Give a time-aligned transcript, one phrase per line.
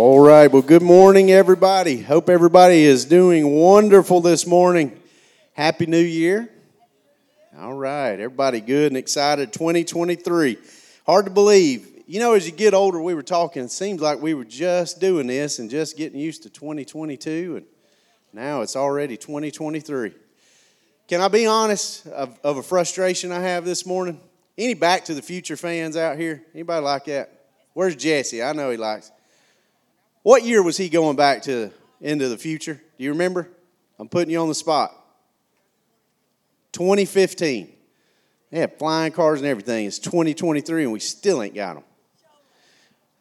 [0.00, 0.46] All right.
[0.46, 2.00] Well, good morning, everybody.
[2.00, 4.96] Hope everybody is doing wonderful this morning.
[5.54, 6.48] Happy New Year.
[7.58, 8.12] All right.
[8.12, 9.52] Everybody good and excited.
[9.52, 10.56] 2023.
[11.04, 11.88] Hard to believe.
[12.06, 15.00] You know, as you get older, we were talking, it seems like we were just
[15.00, 17.66] doing this and just getting used to 2022, and
[18.32, 20.12] now it's already 2023.
[21.08, 24.20] Can I be honest of, of a frustration I have this morning?
[24.56, 26.44] Any Back to the Future fans out here?
[26.54, 27.32] Anybody like that?
[27.74, 28.44] Where's Jesse?
[28.44, 29.10] I know he likes.
[30.28, 31.70] What year was he going back to
[32.02, 32.74] into the future?
[32.74, 33.48] Do you remember?
[33.98, 34.94] I'm putting you on the spot.
[36.72, 37.72] 2015.
[38.50, 39.86] They have flying cars and everything.
[39.86, 41.84] It's 2023 and we still ain't got them.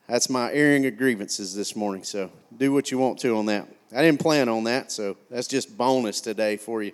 [0.10, 2.04] That's my airing of grievances this morning.
[2.04, 3.70] So do what you want to on that.
[3.96, 6.92] I didn't plan on that, so that's just bonus today for you.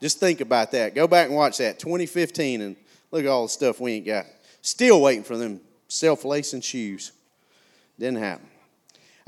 [0.00, 0.94] Just think about that.
[0.94, 2.76] Go back and watch that 2015 and
[3.10, 4.26] look at all the stuff we ain't got.
[4.62, 7.10] Still waiting for them self lacing shoes.
[7.98, 8.46] Didn't happen.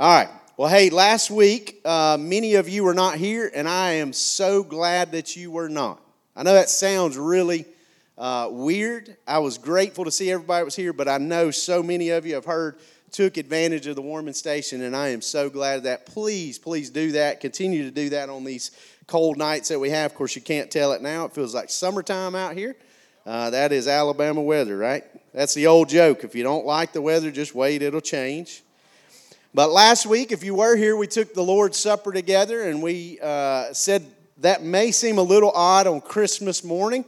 [0.01, 0.29] All right.
[0.57, 4.63] Well, hey, last week, uh, many of you were not here, and I am so
[4.63, 6.01] glad that you were not.
[6.37, 7.65] I know that sounds really
[8.17, 9.17] uh, weird.
[9.27, 12.35] I was grateful to see everybody was here, but I know so many of you
[12.35, 12.79] have heard
[13.11, 16.07] took advantage of the warming station, and I am so glad that.
[16.07, 17.41] Please, please do that.
[17.41, 18.71] Continue to do that on these
[19.09, 20.13] cold nights that we have.
[20.13, 21.25] Of course, you can't tell it now.
[21.25, 22.77] It feels like summertime out here.
[23.27, 25.03] Uh, that is Alabama weather, right?
[25.35, 26.23] That's the old joke.
[26.23, 28.63] If you don't like the weather, just wait, it'll change.
[29.59, 33.19] But last week, if you were here, we took the Lord's Supper together and we
[33.21, 34.07] uh, said
[34.37, 37.05] that may seem a little odd on Christmas morning,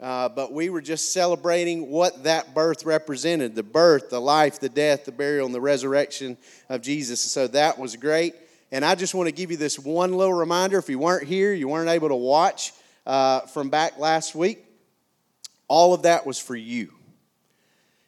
[0.00, 4.68] uh, but we were just celebrating what that birth represented the birth, the life, the
[4.68, 6.36] death, the burial, and the resurrection
[6.68, 7.20] of Jesus.
[7.20, 8.34] So that was great.
[8.72, 11.52] And I just want to give you this one little reminder if you weren't here,
[11.52, 12.72] you weren't able to watch
[13.06, 14.64] uh, from back last week,
[15.68, 16.92] all of that was for you.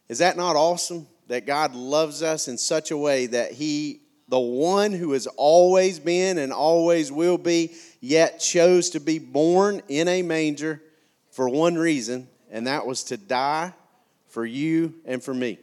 [0.09, 1.07] Is that not awesome?
[1.29, 5.99] That God loves us in such a way that He, the one who has always
[5.99, 10.83] been and always will be, yet chose to be born in a manger
[11.31, 13.73] for one reason, and that was to die
[14.29, 15.59] for you and for me.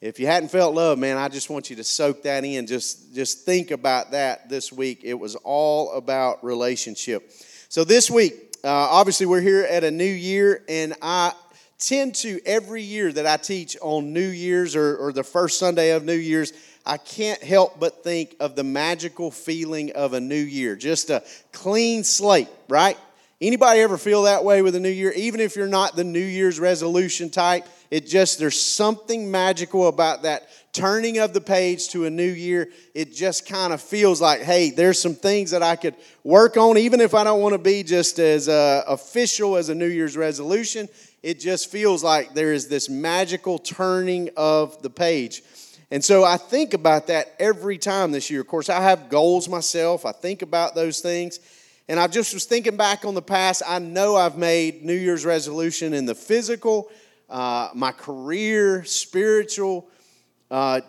[0.00, 2.66] If you hadn't felt love, man, I just want you to soak that in.
[2.66, 5.02] Just, just think about that this week.
[5.04, 7.30] It was all about relationship.
[7.68, 11.32] So this week, uh, obviously, we're here at a new year, and I
[11.82, 15.90] tend to every year that I teach on New Year's or, or the first Sunday
[15.90, 16.52] of New Year's,
[16.86, 20.76] I can't help but think of the magical feeling of a new year.
[20.76, 22.96] Just a clean slate, right?
[23.40, 25.12] Anybody ever feel that way with a new year?
[25.16, 30.22] Even if you're not the New Year's resolution type, it just, there's something magical about
[30.22, 32.68] that turning of the page to a new year.
[32.94, 36.78] It just kind of feels like, hey, there's some things that I could work on,
[36.78, 40.16] even if I don't want to be just as uh, official as a New Year's
[40.16, 40.88] resolution
[41.22, 45.42] it just feels like there is this magical turning of the page.
[45.90, 48.40] And so I think about that every time this year.
[48.40, 51.38] Of course, I have goals myself, I think about those things.
[51.88, 53.62] And I just was thinking back on the past.
[53.66, 56.90] I know I've made New Year's resolution in the physical,
[57.28, 59.88] uh, my career, spiritual,
[60.50, 60.80] uh,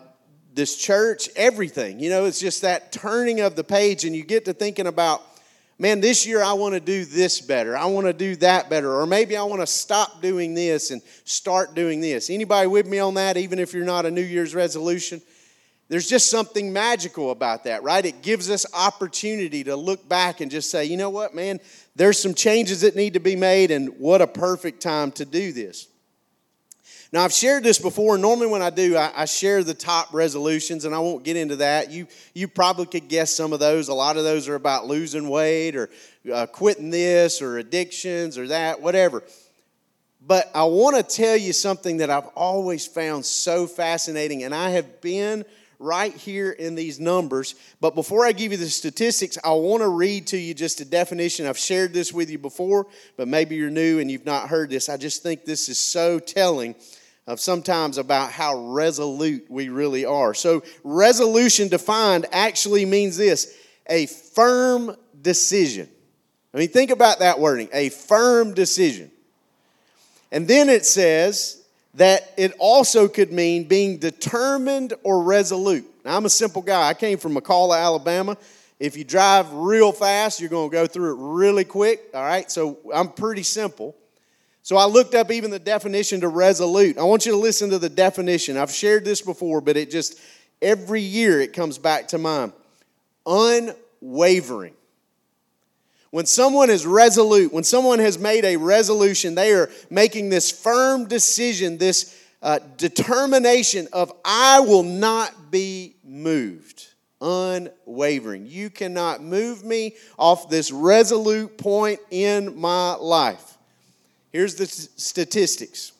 [0.54, 1.98] this church, everything.
[1.98, 5.20] You know, it's just that turning of the page, and you get to thinking about
[5.78, 7.76] man, this year I want to do this better.
[7.76, 8.94] I want to do that better.
[8.94, 12.30] Or maybe I want to stop doing this and start doing this.
[12.30, 15.20] Anybody with me on that, even if you're not a New Year's resolution?
[15.88, 18.04] There's just something magical about that, right?
[18.04, 21.60] It gives us opportunity to look back and just say, you know what, man,
[21.94, 25.52] there's some changes that need to be made, and what a perfect time to do
[25.52, 25.86] this.
[27.14, 28.18] Now, I've shared this before.
[28.18, 31.54] Normally, when I do, I, I, share the top resolutions, and I won't get into
[31.56, 31.92] that.
[31.92, 33.86] You, you probably could guess some of those.
[33.86, 35.90] A lot of those are about losing weight or
[36.32, 39.22] uh, quitting this or addictions or that, whatever.
[40.26, 44.70] But I want to tell you something that I've always found so fascinating, and I
[44.70, 45.44] have been
[45.78, 47.54] right here in these numbers.
[47.80, 50.84] But before I give you the statistics, I want to read to you just a
[50.84, 51.46] definition.
[51.46, 54.88] I've shared this with you before, but maybe you're new and you've not heard this.
[54.88, 56.74] I just think this is so telling
[57.26, 60.34] of sometimes about how resolute we really are.
[60.34, 63.56] So, resolution defined actually means this
[63.88, 65.88] a firm decision.
[66.52, 69.10] I mean, think about that wording a firm decision.
[70.30, 71.62] And then it says
[71.94, 75.84] that it also could mean being determined or resolute.
[76.04, 76.88] Now, I'm a simple guy.
[76.88, 78.36] I came from McCalla, Alabama.
[78.80, 82.10] If you drive real fast, you're going to go through it really quick.
[82.12, 83.96] All right, so I'm pretty simple.
[84.64, 86.96] So I looked up even the definition to resolute.
[86.96, 88.56] I want you to listen to the definition.
[88.56, 90.18] I've shared this before, but it just,
[90.62, 92.54] every year it comes back to mind.
[93.26, 94.72] Unwavering.
[96.10, 101.08] When someone is resolute, when someone has made a resolution, they are making this firm
[101.08, 106.86] decision, this uh, determination of, I will not be moved.
[107.20, 108.46] Unwavering.
[108.46, 113.53] You cannot move me off this resolute point in my life.
[114.34, 115.92] Here's the statistics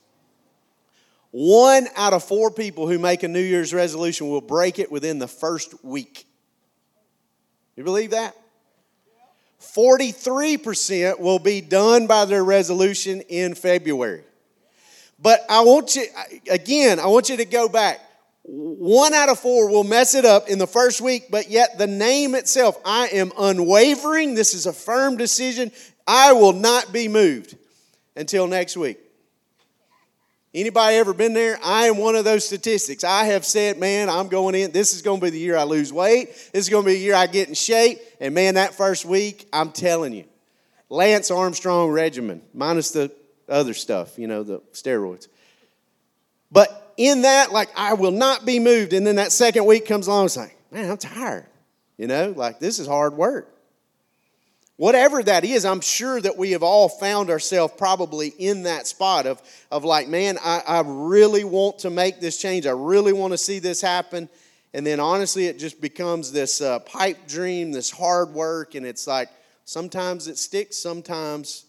[1.31, 5.21] one out of four people who make a New Year's resolution will break it within
[5.21, 6.27] the first week.
[7.77, 8.35] You believe that?
[9.61, 14.25] 43% will be done by their resolution in February.
[15.21, 16.07] But I want you,
[16.51, 18.01] again, I want you to go back.
[18.43, 21.87] One out of four will mess it up in the first week, but yet the
[21.87, 24.35] name itself, I am unwavering.
[24.35, 25.71] This is a firm decision.
[26.05, 27.59] I will not be moved
[28.17, 28.99] until next week.
[30.55, 31.59] Anybody ever been there?
[31.65, 33.03] I am one of those statistics.
[33.03, 34.71] I have said, man, I'm going in.
[34.71, 36.29] This is going to be the year I lose weight.
[36.53, 37.99] This is going to be the year I get in shape.
[38.21, 40.25] And man, that first week, I'm telling you,
[40.89, 43.11] Lance Armstrong regimen, minus the
[43.49, 45.27] other stuff, you know, the steroids.
[46.53, 48.93] But in that, like, I will not be moved.
[48.93, 51.47] And then that second week comes along, it's like, man, I'm tired.
[51.97, 53.54] You know, like, this is hard work.
[54.77, 59.27] Whatever that is, I'm sure that we have all found ourselves probably in that spot
[59.27, 59.41] of,
[59.71, 62.67] of like, man, I, I really want to make this change.
[62.67, 64.29] I really want to see this happen.
[64.73, 68.75] And then honestly, it just becomes this uh, pipe dream, this hard work.
[68.75, 69.29] And it's like
[69.65, 71.67] sometimes it sticks, sometimes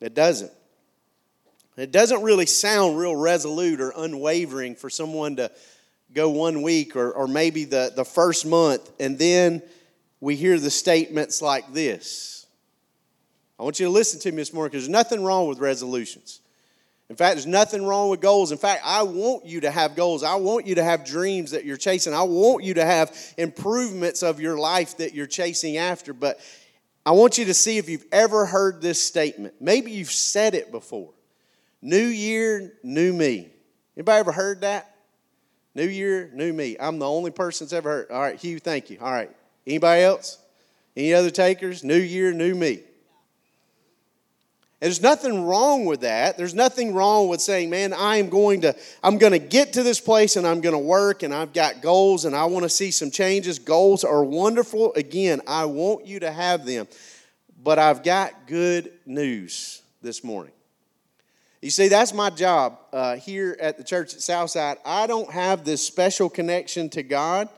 [0.00, 0.50] it doesn't.
[1.76, 5.52] It doesn't really sound real resolute or unwavering for someone to
[6.12, 9.62] go one week or, or maybe the, the first month and then
[10.24, 12.46] we hear the statements like this.
[13.58, 16.40] I want you to listen to me this morning because there's nothing wrong with resolutions.
[17.10, 18.50] In fact, there's nothing wrong with goals.
[18.50, 20.22] In fact, I want you to have goals.
[20.22, 22.14] I want you to have dreams that you're chasing.
[22.14, 26.14] I want you to have improvements of your life that you're chasing after.
[26.14, 26.40] But
[27.04, 29.56] I want you to see if you've ever heard this statement.
[29.60, 31.10] Maybe you've said it before.
[31.82, 33.50] New year, new me.
[33.94, 34.96] Anybody ever heard that?
[35.74, 36.78] New year, new me.
[36.80, 38.10] I'm the only person that's ever heard.
[38.10, 38.96] All right, Hugh, thank you.
[39.02, 39.30] All right.
[39.66, 40.38] Anybody else?
[40.96, 41.82] Any other takers?
[41.82, 42.80] New year, new me.
[44.80, 46.36] And there's nothing wrong with that.
[46.36, 49.82] There's nothing wrong with saying, man, I am going to, I'm going to get to
[49.82, 52.68] this place and I'm going to work and I've got goals and I want to
[52.68, 53.58] see some changes.
[53.58, 54.92] Goals are wonderful.
[54.94, 56.86] Again, I want you to have them.
[57.62, 60.52] But I've got good news this morning.
[61.62, 64.76] You see, that's my job uh, here at the church at Southside.
[64.84, 67.48] I don't have this special connection to God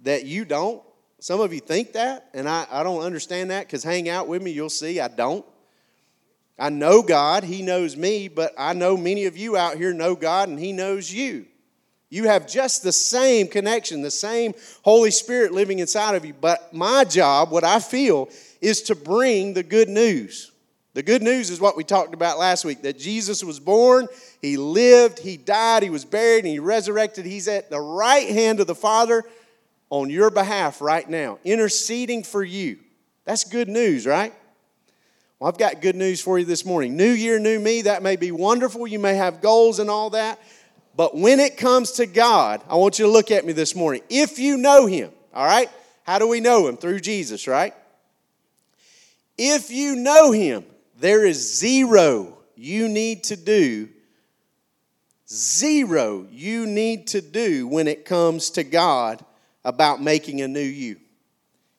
[0.00, 0.82] that you don't.
[1.18, 4.42] Some of you think that, and I, I don't understand that because hang out with
[4.42, 5.44] me, you'll see I don't.
[6.58, 10.14] I know God, He knows me, but I know many of you out here know
[10.14, 11.46] God and He knows you.
[12.08, 16.32] You have just the same connection, the same Holy Spirit living inside of you.
[16.32, 18.28] But my job, what I feel,
[18.60, 20.52] is to bring the good news.
[20.94, 24.06] The good news is what we talked about last week that Jesus was born,
[24.40, 27.26] He lived, He died, He was buried, and He resurrected.
[27.26, 29.24] He's at the right hand of the Father
[29.90, 32.78] on your behalf right now, interceding for you.
[33.24, 34.32] That's good news, right?
[35.38, 36.96] Well, I've got good news for you this morning.
[36.96, 38.86] New year, new me, that may be wonderful.
[38.86, 40.40] You may have goals and all that.
[40.96, 44.02] But when it comes to God, I want you to look at me this morning.
[44.08, 45.68] If you know Him, all right?
[46.04, 46.78] How do we know Him?
[46.78, 47.74] Through Jesus, right?
[49.36, 50.64] If you know Him,
[50.98, 53.90] there is zero you need to do,
[55.28, 59.22] zero you need to do when it comes to God
[59.66, 60.96] about making a new you.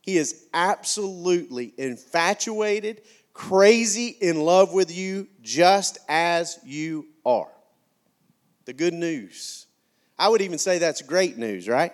[0.02, 3.02] He is absolutely infatuated,
[3.34, 7.48] crazy in love with you, just as you are.
[8.66, 9.66] The good news.
[10.20, 11.94] I would even say that's great news, right?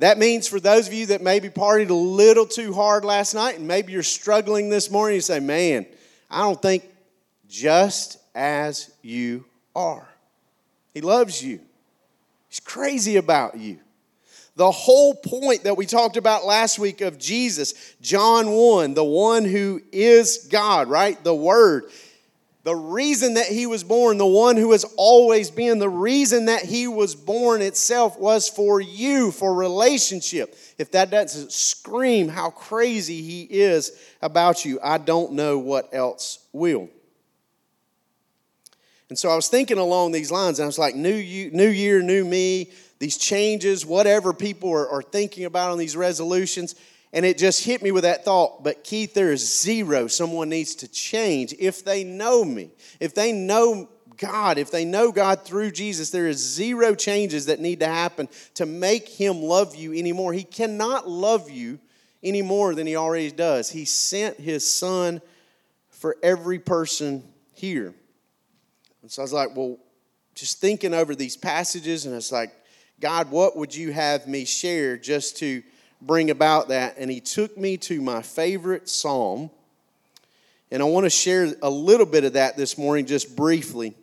[0.00, 3.56] That means for those of you that maybe partied a little too hard last night
[3.56, 5.86] and maybe you're struggling this morning, you say, man,
[6.28, 6.84] I don't think
[7.48, 9.44] just as you
[9.76, 10.08] are.
[10.92, 11.60] He loves you,
[12.48, 13.78] He's crazy about you.
[14.58, 19.44] The whole point that we talked about last week of Jesus, John 1, the one
[19.44, 21.22] who is God, right?
[21.22, 21.84] The Word.
[22.64, 26.64] The reason that he was born, the one who has always been, the reason that
[26.64, 30.56] he was born itself was for you, for relationship.
[30.76, 36.44] If that doesn't scream how crazy he is about you, I don't know what else
[36.52, 36.88] will.
[39.08, 41.68] And so I was thinking along these lines, and I was like, new, you, new
[41.68, 46.74] year, new me these changes, whatever people are, are thinking about on these resolutions.
[47.12, 48.62] And it just hit me with that thought.
[48.62, 52.70] But Keith, there is zero someone needs to change if they know me.
[53.00, 53.88] If they know
[54.18, 58.28] God, if they know God through Jesus, there is zero changes that need to happen
[58.54, 60.32] to make him love you anymore.
[60.32, 61.78] He cannot love you
[62.22, 63.70] any more than he already does.
[63.70, 65.22] He sent his son
[65.88, 67.22] for every person
[67.54, 67.94] here.
[69.02, 69.78] And so I was like, well,
[70.34, 72.52] just thinking over these passages, and it's like,
[73.00, 75.62] God, what would you have me share just to
[76.02, 76.96] bring about that?
[76.98, 79.50] And He took me to my favorite psalm.
[80.70, 83.94] And I want to share a little bit of that this morning, just briefly.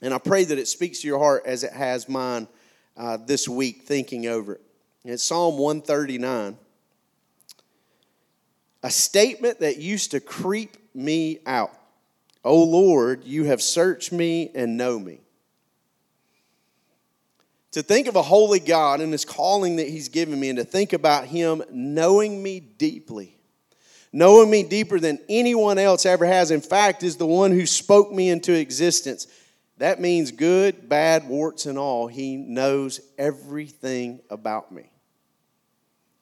[0.00, 2.48] And I pray that it speaks to your heart as it has mine
[2.96, 4.60] uh, this week, thinking over it.
[5.04, 6.56] it's Psalm 139,
[8.82, 11.72] a statement that used to creep me out.
[12.44, 15.20] O Lord, you have searched me and know me.
[17.72, 20.64] To think of a holy God and his calling that he's given me, and to
[20.64, 23.36] think about him knowing me deeply,
[24.10, 28.10] knowing me deeper than anyone else ever has, in fact, is the one who spoke
[28.10, 29.26] me into existence.
[29.76, 32.06] That means good, bad, warts, and all.
[32.06, 34.90] He knows everything about me.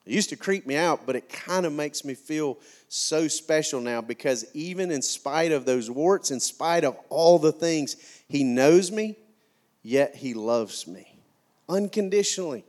[0.05, 3.81] It used to creep me out, but it kind of makes me feel so special
[3.81, 7.97] now because even in spite of those warts, in spite of all the things,
[8.29, 9.17] He knows me,
[9.83, 11.16] yet He loves me
[11.69, 12.65] unconditionally.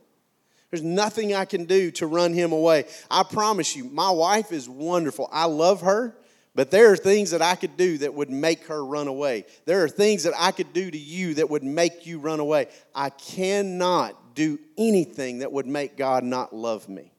[0.70, 2.84] There's nothing I can do to run Him away.
[3.10, 5.28] I promise you, my wife is wonderful.
[5.32, 6.14] I love her.
[6.54, 9.44] But there are things that I could do that would make her run away.
[9.64, 12.66] There are things that I could do to you that would make you run away.
[12.92, 17.12] I cannot do anything that would make God not love me.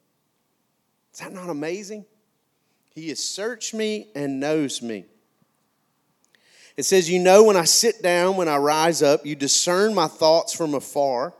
[1.14, 2.04] Is that not amazing?
[2.94, 5.06] He has searched me and knows me.
[6.76, 10.06] It says, You know when I sit down, when I rise up, you discern my
[10.06, 11.34] thoughts from afar.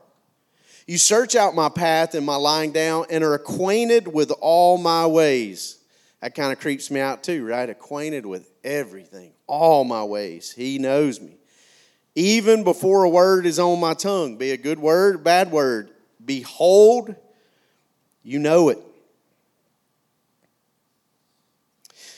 [0.90, 5.06] You search out my path and my lying down and are acquainted with all my
[5.06, 5.78] ways.
[6.20, 7.70] That kind of creeps me out too, right?
[7.70, 10.50] Acquainted with everything, all my ways.
[10.50, 11.36] He knows me.
[12.16, 15.90] Even before a word is on my tongue, be a good word, bad word,
[16.24, 17.14] behold,
[18.24, 18.80] you know it.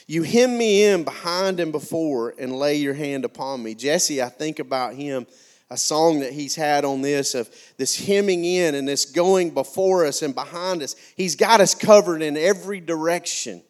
[0.07, 3.75] You hem me in behind and before and lay your hand upon me.
[3.75, 5.27] Jesse, I think about him,
[5.73, 10.05] a song that he's had on this of this hemming in and this going before
[10.05, 10.95] us and behind us.
[11.17, 13.63] He's got us covered in every direction.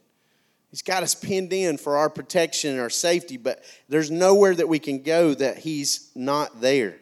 [0.69, 4.67] He's got us pinned in for our protection and our safety, but there's nowhere that
[4.67, 6.97] we can go that he's not there.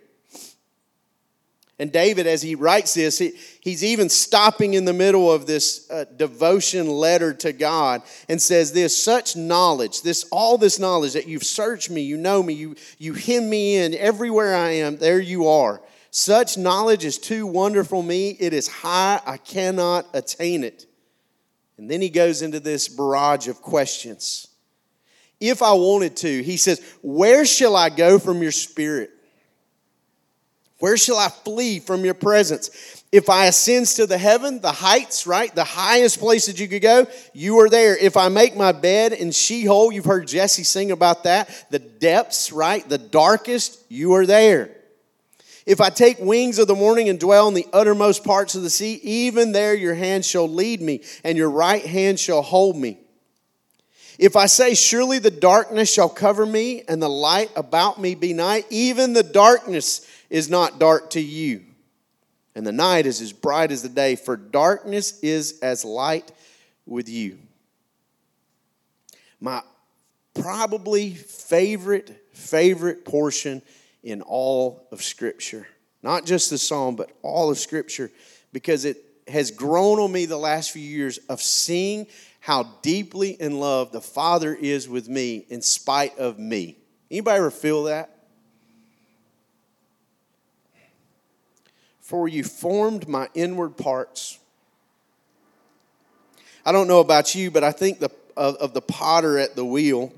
[1.81, 5.89] And David, as he writes this, he, he's even stopping in the middle of this
[5.89, 11.27] uh, devotion letter to God and says this such knowledge, this all this knowledge that
[11.27, 15.19] you've searched me, you know me, you, you hem me in everywhere I am, there
[15.19, 15.81] you are.
[16.11, 18.29] Such knowledge is too wonderful me.
[18.29, 20.85] It is high, I cannot attain it.
[21.79, 24.47] And then he goes into this barrage of questions.
[25.39, 29.09] If I wanted to, he says, Where shall I go from your spirit?
[30.81, 33.03] Where shall I flee from your presence?
[33.11, 35.53] If I ascend to the heaven, the heights, right?
[35.53, 37.95] The highest place that you could go, you are there.
[37.95, 41.67] If I make my bed in Sheol, you've heard Jesse sing about that.
[41.69, 42.87] The depths, right?
[42.89, 44.71] The darkest, you are there.
[45.67, 48.69] If I take wings of the morning and dwell in the uttermost parts of the
[48.71, 52.97] sea, even there your hand shall lead me, and your right hand shall hold me.
[54.17, 58.33] If I say, Surely the darkness shall cover me, and the light about me be
[58.33, 61.61] night, even the darkness is not dark to you,
[62.55, 66.31] and the night is as bright as the day, for darkness is as light
[66.85, 67.37] with you.
[69.41, 69.61] My
[70.33, 73.61] probably favorite, favorite portion
[74.03, 75.67] in all of Scripture.
[76.01, 78.09] Not just the psalm, but all of Scripture,
[78.53, 82.07] because it has grown on me the last few years of seeing
[82.39, 86.77] how deeply in love the Father is with me in spite of me.
[87.11, 88.20] Anybody ever feel that?
[92.11, 94.37] For you formed my inward parts.
[96.65, 99.63] I don't know about you, but I think the, of, of the potter at the
[99.63, 100.11] wheel,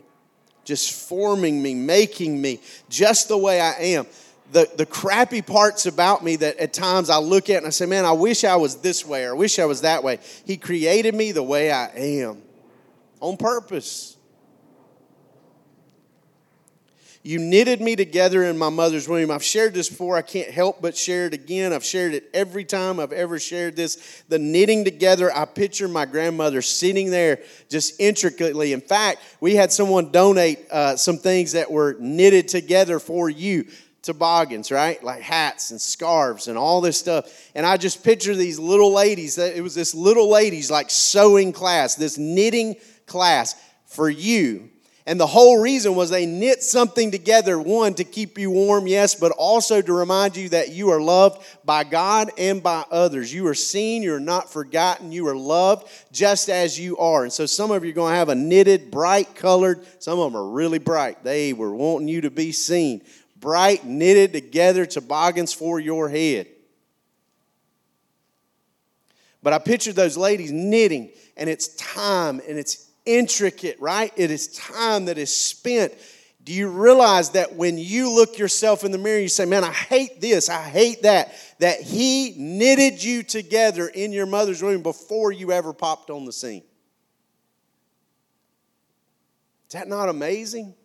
[0.63, 4.07] just forming me, making me just the way I am.
[4.53, 7.85] The, the crappy parts about me that at times I look at and I say,
[7.85, 10.17] man, I wish I was this way or I wish I was that way.
[10.45, 12.41] He created me the way I am
[13.19, 14.12] on purpose.
[17.25, 19.31] You knitted me together in my mother's womb.
[19.31, 20.17] I've shared this before.
[20.17, 21.71] I can't help but share it again.
[21.71, 24.23] I've shared it every time I've ever shared this.
[24.27, 27.39] The knitting together, I picture my grandmother sitting there
[27.69, 28.73] just intricately.
[28.73, 33.67] In fact, we had someone donate uh, some things that were knitted together for you
[34.01, 35.01] toboggans, right?
[35.01, 37.49] Like hats and scarves and all this stuff.
[37.55, 39.37] And I just picture these little ladies.
[39.37, 42.75] It was this little ladies like sewing class, this knitting
[43.07, 44.71] class for you
[45.05, 49.15] and the whole reason was they knit something together, one, to keep you warm, yes,
[49.15, 53.33] but also to remind you that you are loved by God and by others.
[53.33, 57.23] You are seen, you're not forgotten, you are loved just as you are.
[57.23, 60.31] And so some of you are going to have a knitted, bright colored, some of
[60.31, 61.21] them are really bright.
[61.21, 63.01] They were wanting you to be seen.
[63.37, 66.47] Bright, knitted together toboggans for your head.
[69.41, 74.11] But I pictured those ladies knitting, and it's time and it's intricate, right?
[74.15, 75.93] It is time that is spent.
[76.43, 79.71] Do you realize that when you look yourself in the mirror, you say, Man, I
[79.71, 85.31] hate this, I hate that, that He knitted you together in your mother's womb before
[85.31, 86.63] you ever popped on the scene?
[89.67, 90.75] Is that not amazing?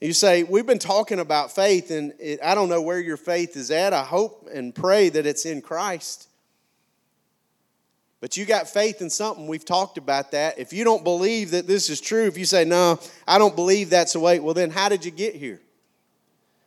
[0.00, 3.56] You say, We've been talking about faith, and it, I don't know where your faith
[3.56, 3.94] is at.
[3.94, 6.28] I hope and pray that it's in Christ.
[8.24, 9.46] But you got faith in something.
[9.46, 10.58] We've talked about that.
[10.58, 13.90] If you don't believe that this is true, if you say, No, I don't believe
[13.90, 15.60] that's the way, well, then how did you get here?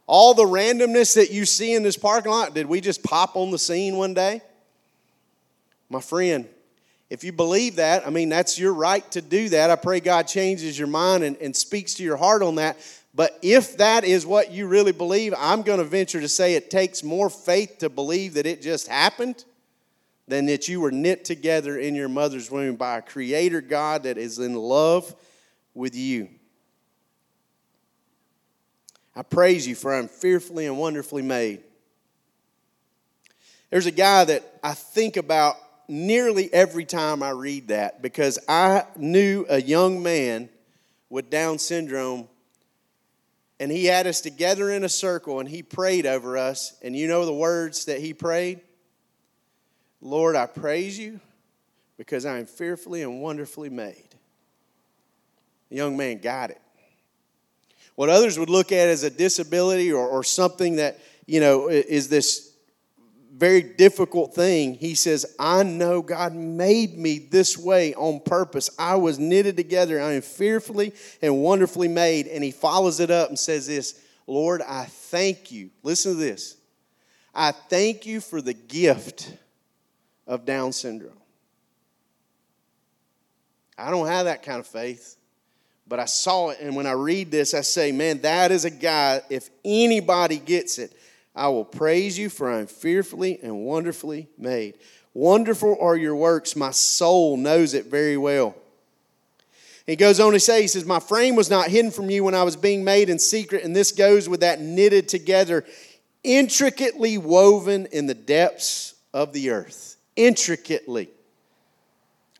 [0.05, 3.49] All the randomness that you see in this parking lot, did we just pop on
[3.49, 4.43] the scene one day?
[5.89, 6.47] My friend,
[7.09, 9.71] if you believe that, I mean, that's your right to do that.
[9.71, 12.77] I pray God changes your mind and, and speaks to your heart on that.
[13.15, 16.69] But if that is what you really believe, I'm going to venture to say it
[16.69, 19.43] takes more faith to believe that it just happened
[20.27, 24.17] than that you were knit together in your mother's womb by a creator God that
[24.17, 25.15] is in love
[25.74, 26.29] with you.
[29.15, 31.63] I praise you for I'm fearfully and wonderfully made.
[33.69, 35.55] There's a guy that I think about
[35.88, 40.50] nearly every time I read that because I knew a young man
[41.10, 42.27] with Down syndrome
[43.60, 46.75] and he had us together in a circle and he prayed over us.
[46.84, 48.62] And you know the words that he prayed?
[50.07, 51.19] Lord, I praise you
[51.97, 54.15] because I am fearfully and wonderfully made.
[55.69, 56.61] The young man got it.
[57.95, 62.07] What others would look at as a disability or, or something that, you know, is
[62.07, 62.53] this
[63.33, 68.69] very difficult thing, he says, I know God made me this way on purpose.
[68.79, 70.01] I was knitted together.
[70.01, 72.27] I am fearfully and wonderfully made.
[72.27, 75.69] And he follows it up and says this Lord, I thank you.
[75.83, 76.55] Listen to this.
[77.35, 79.34] I thank you for the gift
[80.27, 81.13] of Down syndrome.
[83.77, 85.15] I don't have that kind of faith,
[85.87, 86.59] but I saw it.
[86.59, 90.79] And when I read this, I say, man, that is a guy, if anybody gets
[90.79, 90.93] it,
[91.35, 94.75] I will praise you, for I am fearfully and wonderfully made.
[95.13, 96.55] Wonderful are your works.
[96.55, 98.55] My soul knows it very well.
[99.85, 102.33] He goes on to say, he says, My frame was not hidden from you when
[102.33, 103.63] I was being made in secret.
[103.63, 105.63] And this goes with that knitted together,
[106.23, 111.10] intricately woven in the depths of the earth intricately.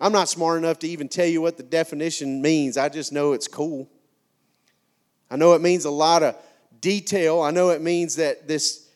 [0.02, 2.78] I'm not smart enough to even tell you what the definition means.
[2.78, 3.90] I just know it's cool.
[5.32, 6.36] I know it means a lot of
[6.82, 7.42] detail.
[7.42, 8.90] I know it means that this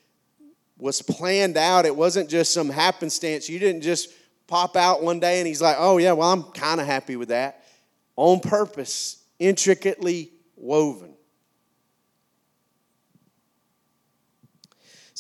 [0.77, 1.85] was planned out.
[1.85, 3.49] It wasn't just some happenstance.
[3.49, 4.09] You didn't just
[4.47, 7.29] pop out one day and he's like, oh, yeah, well, I'm kind of happy with
[7.29, 7.63] that.
[8.15, 11.13] On purpose, intricately woven.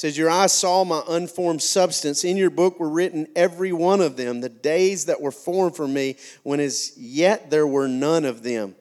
[0.01, 2.23] Says, Your eyes saw my unformed substance.
[2.23, 5.87] In your book were written every one of them, the days that were formed for
[5.87, 8.73] me, when as yet there were none of them.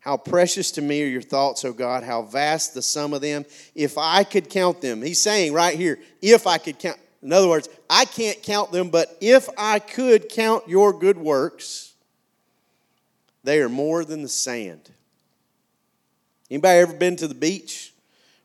[0.00, 3.46] How precious to me are your thoughts, O God, how vast the sum of them.
[3.74, 6.98] If I could count them, he's saying right here, if I could count.
[7.22, 11.94] In other words, I can't count them, but if I could count your good works,
[13.44, 14.90] they are more than the sand.
[16.50, 17.93] Anybody ever been to the beach?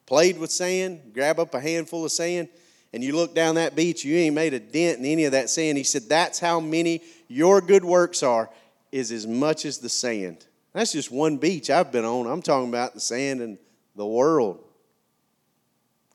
[0.10, 2.50] Played with sand, grab up a handful of sand,
[2.92, 5.52] and you look down that beach, you ain't made a dent in any of that
[5.52, 5.78] sand.
[5.78, 8.50] He said, That's how many your good works are,
[8.92, 10.44] is as much as the sand.
[10.74, 12.26] That's just one beach I've been on.
[12.26, 13.60] I'm talking about the sand and
[13.96, 14.64] the world.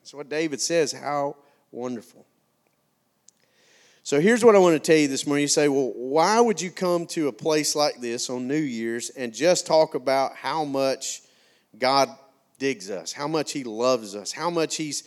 [0.00, 0.90] That's what David says.
[0.90, 1.36] How
[1.70, 2.26] wonderful.
[4.02, 5.42] So here's what I want to tell you this morning.
[5.42, 9.10] You say, well, why would you come to a place like this on New Year's
[9.10, 11.22] and just talk about how much
[11.78, 12.08] God
[12.64, 15.04] digs us, how much He loves us, how much He's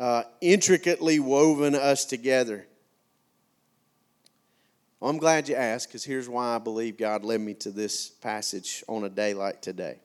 [0.00, 2.66] uh, intricately woven us together.
[4.98, 8.08] Well, I'm glad you asked because here's why I believe God led me to this
[8.08, 10.00] passage on a day like today.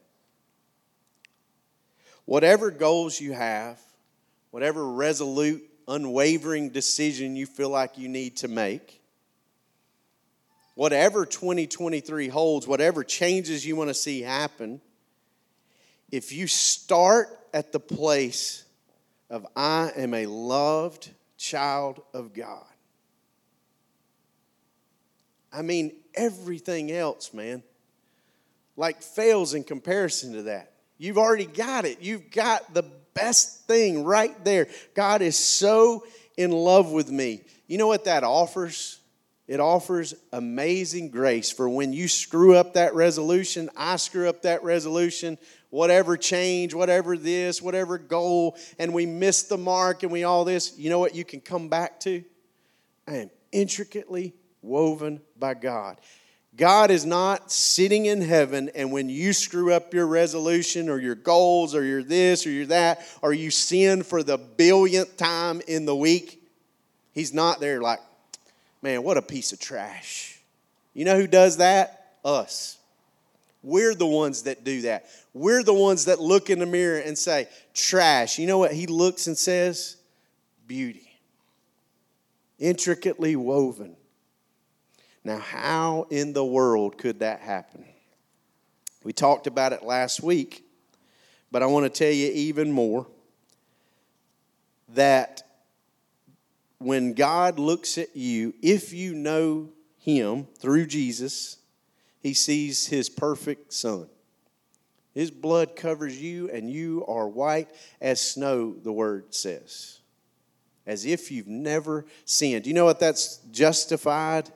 [2.26, 3.82] Whatever goals you have,
[4.52, 9.02] whatever resolute, unwavering decision you feel like you need to make,
[10.76, 14.80] whatever 2023 holds, whatever changes you want to see happen,
[16.14, 18.66] if you start at the place
[19.32, 22.68] of I am a loved child of God,
[25.52, 27.64] I mean, everything else, man,
[28.78, 30.74] like fails in comparison to that.
[31.00, 32.04] You've already got it.
[32.04, 34.68] You've got the best thing right there.
[34.94, 36.06] God is so
[36.38, 37.42] in love with me.
[37.66, 39.00] You know what that offers?
[39.48, 44.64] It offers amazing grace for when you screw up that resolution, I screw up that
[44.64, 45.38] resolution,
[45.74, 50.78] whatever change, whatever this, whatever goal, and we miss the mark and we all this,
[50.78, 52.24] you know what you can come back to?
[53.08, 55.98] I am intricately woven by God.
[56.56, 61.16] God is not sitting in heaven, and when you screw up your resolution or your
[61.16, 65.86] goals or your this or your that, or you sin for the billionth time in
[65.86, 66.40] the week,
[67.14, 68.00] He's not there like,
[68.84, 70.40] man, what a piece of trash.
[70.94, 72.18] You know who does that?
[72.24, 72.78] Us.
[73.64, 75.06] We're the ones that do that.
[75.34, 78.38] We're the ones that look in the mirror and say, trash.
[78.38, 79.98] You know what He looks and says?
[80.68, 81.10] Beauty.
[82.60, 83.96] Intricately woven
[85.24, 87.86] now, how in the world could that happen?
[89.04, 90.66] We talked about it last week,
[91.52, 93.08] but I want to tell you even more
[94.90, 95.44] that
[96.80, 101.58] when God looks at you, if you know Him through Jesus,
[102.24, 104.08] He sees His perfect Son.
[105.14, 107.70] His blood covers you, and you are white
[108.02, 110.00] as snow, the word says.
[110.88, 112.66] As if you've never sinned.
[112.66, 114.50] You know what that's justified?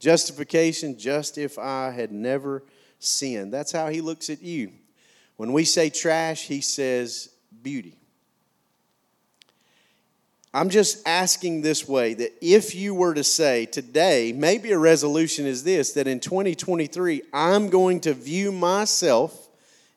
[0.00, 2.64] Justification, just if I had never
[2.98, 3.52] sinned.
[3.52, 4.72] That's how he looks at you.
[5.36, 7.28] When we say trash, he says
[7.62, 8.01] beauty.
[10.54, 15.46] I'm just asking this way that if you were to say today, maybe a resolution
[15.46, 19.48] is this that in 2023, I'm going to view myself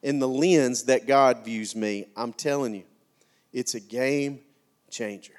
[0.01, 2.83] in the lens that God views me, I'm telling you,
[3.51, 4.39] it's a game
[4.91, 5.33] changer.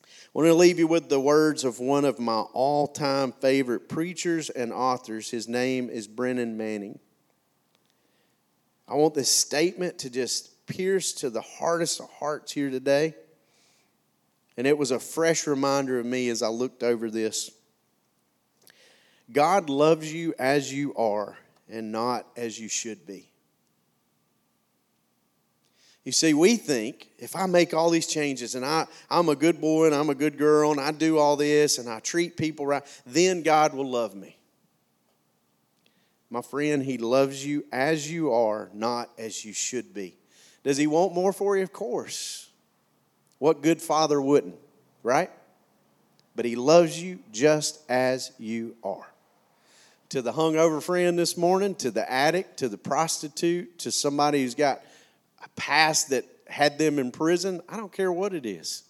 [0.00, 3.88] I want to leave you with the words of one of my all time favorite
[3.88, 5.30] preachers and authors.
[5.30, 7.00] His name is Brennan Manning.
[8.88, 13.14] I want this statement to just pierce to the hardest of hearts here today.
[14.56, 17.50] And it was a fresh reminder of me as I looked over this.
[19.32, 21.36] God loves you as you are
[21.70, 23.28] and not as you should be.
[26.04, 29.60] You see, we think if I make all these changes and I, I'm a good
[29.60, 32.66] boy and I'm a good girl and I do all this and I treat people
[32.66, 34.36] right, then God will love me.
[36.28, 40.16] My friend, He loves you as you are, not as you should be.
[40.64, 41.62] Does He want more for you?
[41.62, 42.41] Of course.
[43.42, 44.54] What good father wouldn't,
[45.02, 45.28] right?
[46.36, 49.08] But He loves you just as you are.
[50.10, 54.54] To the hungover friend this morning, to the addict, to the prostitute, to somebody who's
[54.54, 54.82] got
[55.44, 57.60] a past that had them in prison.
[57.68, 58.84] I don't care what it is.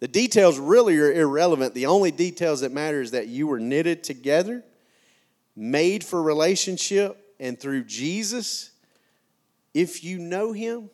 [0.00, 1.72] The details really are irrelevant.
[1.72, 4.62] The only details that matter is that you were knitted together,
[5.56, 8.72] made for relationship, and through Jesus,
[9.72, 10.90] if you know him,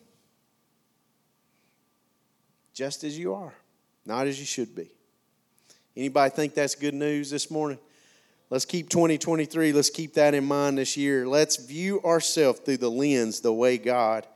[2.73, 3.53] just as you are,
[4.05, 4.89] not as you should be.
[5.95, 7.77] Anybody think that's good news this morning?
[8.49, 11.27] Let's keep 2023, let's keep that in mind this year.
[11.27, 14.27] Let's view ourselves through the lens the way God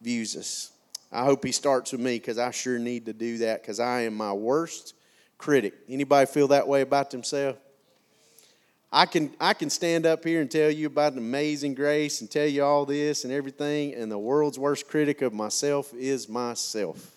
[0.00, 0.72] views us.
[1.10, 4.02] I hope He starts with me because I sure need to do that because I
[4.02, 4.94] am my worst
[5.38, 5.74] critic.
[5.88, 7.58] Anybody feel that way about themselves?
[8.92, 12.30] I can, I can stand up here and tell you about an amazing grace and
[12.30, 17.15] tell you all this and everything, and the world's worst critic of myself is myself.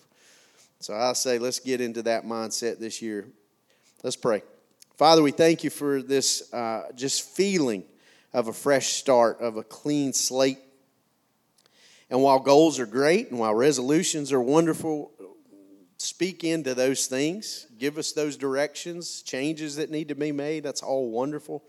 [0.80, 3.26] So I say, let's get into that mindset this year.
[4.02, 4.42] Let's pray.
[4.96, 7.84] Father, we thank you for this uh, just feeling
[8.32, 10.58] of a fresh start, of a clean slate.
[12.08, 15.12] And while goals are great and while resolutions are wonderful,
[15.98, 17.66] speak into those things.
[17.78, 20.62] Give us those directions, changes that need to be made.
[20.62, 21.62] That's all wonderful.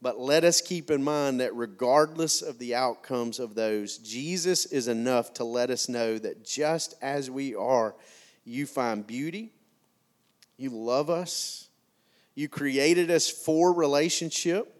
[0.00, 4.86] But let us keep in mind that regardless of the outcomes of those, Jesus is
[4.86, 7.96] enough to let us know that just as we are,
[8.44, 9.50] you find beauty,
[10.56, 11.68] you love us,
[12.34, 14.70] you created us for relationship.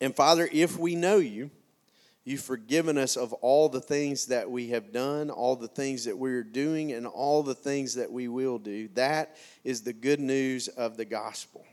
[0.00, 1.50] And Father, if we know you,
[2.24, 6.16] you've forgiven us of all the things that we have done, all the things that
[6.16, 8.88] we're doing, and all the things that we will do.
[8.94, 11.64] That is the good news of the gospel.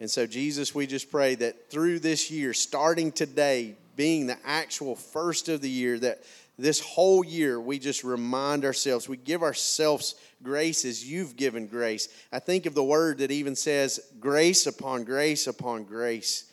[0.00, 4.96] And so, Jesus, we just pray that through this year, starting today, being the actual
[4.96, 6.22] first of the year, that
[6.62, 12.08] this whole year we just remind ourselves, we give ourselves grace as you've given grace.
[12.32, 16.50] I think of the word that even says grace upon grace upon grace.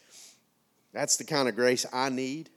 [0.94, 2.50] That's the kind of grace I need.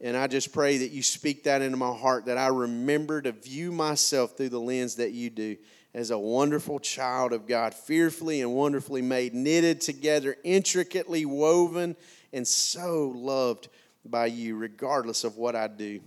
[0.00, 3.32] And I just pray that you speak that into my heart, that I remember to
[3.32, 5.56] view myself through the lens that you do
[5.94, 11.96] as a wonderful child of God, fearfully and wonderfully made, knitted together, intricately woven,
[12.32, 13.68] and so loved
[14.04, 16.00] by you, regardless of what I do.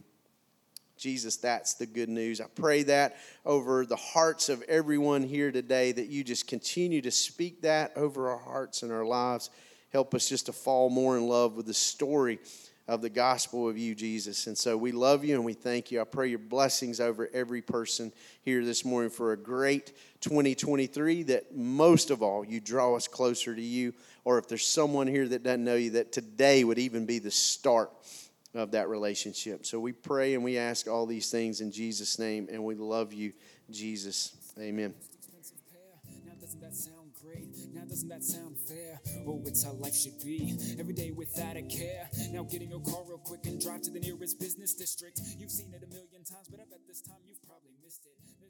[1.01, 2.39] Jesus, that's the good news.
[2.39, 7.09] I pray that over the hearts of everyone here today, that you just continue to
[7.09, 9.49] speak that over our hearts and our lives.
[9.91, 12.37] Help us just to fall more in love with the story
[12.87, 14.45] of the gospel of you, Jesus.
[14.45, 15.99] And so we love you and we thank you.
[15.99, 21.55] I pray your blessings over every person here this morning for a great 2023 that
[21.55, 23.95] most of all you draw us closer to you.
[24.23, 27.31] Or if there's someone here that doesn't know you, that today would even be the
[27.31, 27.89] start
[28.53, 29.65] of that relationship.
[29.65, 33.13] So we pray and we ask all these things in Jesus' name, and we love
[33.13, 33.33] you,
[33.69, 34.35] Jesus.
[34.59, 34.93] Amen.
[36.23, 36.33] Now
[37.85, 38.99] doesn't that sound fair?
[39.27, 40.57] Oh, it's how life should be.
[40.79, 42.09] Every day without a care.
[42.31, 45.21] Now get in your car real quick and drive to the nearest business district.
[45.37, 48.40] You've seen it a million times, but I bet this time you've probably missed it.